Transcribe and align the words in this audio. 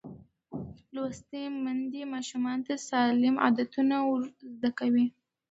لوستې 0.93 1.41
میندې 1.63 2.01
ماشوم 2.13 2.45
ته 2.65 2.73
سالم 2.89 3.35
عادتونه 3.45 3.95
ورزده 4.09 4.69
کوي. 4.79 5.05